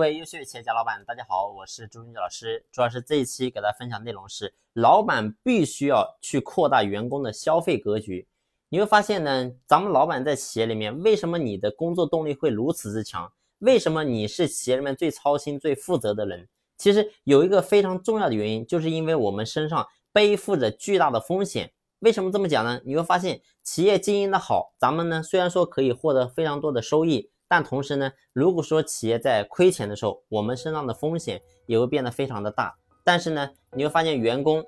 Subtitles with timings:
[0.00, 2.64] 各位优秀企业家老板，大家好，我是朱军老师。
[2.72, 8.26] 主要是这一期给大家分享内容是，老板必须要去扩大员工的消费格局。
[8.70, 13.30] 你会发现呢，咱们老板在企业里面，为什么你的工作动力会如此之强？
[13.58, 16.48] 为什么你是企业里面最操心、最负责的人？
[16.78, 21.70] 其实有一个非常重要的原因，就是因为我们身上背负着巨大的风险。
[21.98, 22.80] 为什么这么讲呢？
[22.86, 27.30] 你会发现，企业经营的好，咱们呢虽然说可以获得非常多的收益。
[27.50, 32.72] 但同时呢，如果说企业在亏钱的时候，我们身上的风险也会变得非常的大。
[33.02, 34.64] 但是呢，你会发现员工，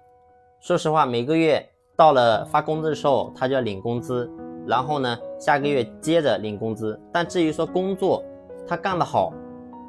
[0.60, 1.64] 说实话，每个月
[1.96, 4.28] 到了发工资的时候，他就要领工资，
[4.66, 7.00] 然后呢，下个月接着领工资。
[7.12, 8.20] 但至于说工作
[8.66, 9.32] 他干得好，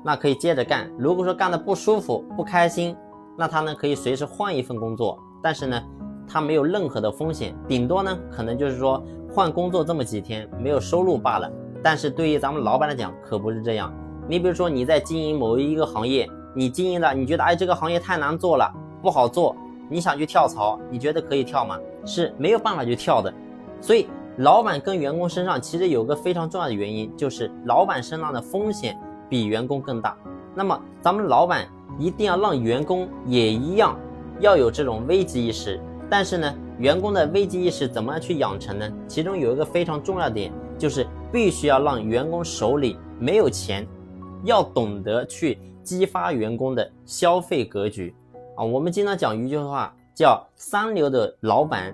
[0.05, 2.95] 那可以接着干；如果说干得不舒服、不开心，
[3.35, 5.17] 那他呢可以随时换一份工作。
[5.41, 5.83] 但是呢，
[6.27, 11.51] 他没有任何的风险，顶多呢可能就是说换工作这么几天没有收入罢了。
[11.83, 13.93] 但是对于咱们老板来讲，可不是这样。
[14.27, 19.53] 你比如说你在经营某一个行业，你经营的，你觉得哎这个行业太难做了，不好做，
[19.89, 21.77] 你想去跳槽，你觉得可以跳吗？
[22.05, 23.33] 是没有办法去跳的。
[23.81, 28.97] 所以老板跟员工身上其实有个非常重要的原因，就是老板身上的风险
[29.29, 30.17] 比员工更大。
[30.55, 31.67] 那么咱们老板
[31.99, 33.99] 一定要让员工也一样
[34.39, 35.81] 要有这种危机意识。
[36.09, 38.89] 但是呢，员工的危机意识怎么样去养成呢？
[39.07, 41.05] 其中有一个非常重要的点就是。
[41.33, 43.87] 必须要让员工手里没有钱，
[44.43, 48.13] 要懂得去激发员工的消费格局
[48.55, 48.63] 啊！
[48.63, 51.91] 我们经常讲一句话，叫三流的老板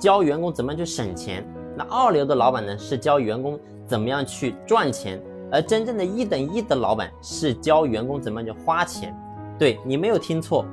[0.00, 1.46] 教员工怎么样去省钱，
[1.76, 9.14] 那二流的老板呢是教员工怎么样去赚钱，而真正的一等一的老板是教员工怎么样去花钱。
[9.58, 10.64] 对你没有听错，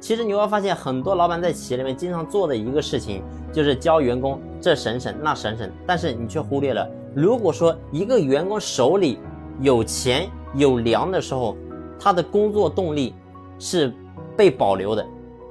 [0.00, 6.88] 其实你会发现很多老板在企业里面经常做的一个事情，就是教员工这省省那省省，但是你却忽略了。
[7.14, 9.18] 如果说一个员工手里
[9.60, 11.56] 有钱有粮的时候，
[11.98, 13.14] 他的工作动力
[13.58, 13.92] 是
[14.36, 15.04] 被保留的。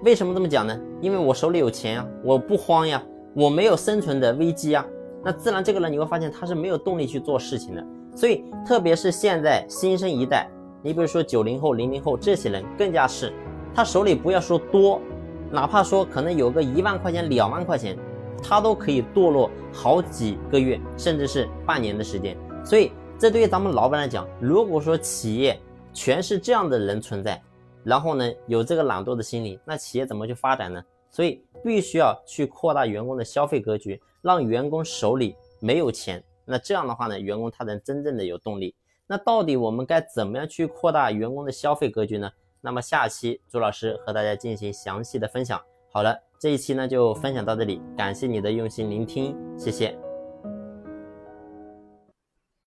[0.03, 0.79] 为什么这么讲呢？
[1.01, 4.85] 因为我手里有钱呀，我不慌呀，我没有生存的危机呀。
[5.23, 7.83] 那自然这个人你会发现他是没有动力去做事情的。
[8.15, 10.47] 所以特别是现在新生一代，
[10.81, 13.33] 你比如说九零后、零零后这些人更加是，
[13.77, 14.99] 他手里不要说多，
[15.51, 17.95] 哪怕说可能有个一万块钱、两万块钱。
[18.41, 22.35] 他都可以堕落好几个月，甚至是半年的时间。
[22.65, 25.59] 所以，这对于咱们老板来讲，如果说企业
[25.93, 27.39] 全是这样的人存在，
[27.83, 30.83] 然后呢有这个懒惰的心理，那企业怎么去发展呢？
[31.11, 36.23] 所以，必须要去扩大员工的消费格局，让员工手里没有钱。
[36.45, 38.73] 那这样的话呢，员工他能真正的有动力。
[39.05, 42.27] 那到底我们该怎么样去扩大员工的消费格局呢？
[42.61, 45.61] 那么下期朱老师和大家进行详细的分享。
[45.91, 46.17] 好了。
[46.39, 50.06] 这一期呢就分享到这里，感谢你的用心聆听，谢谢。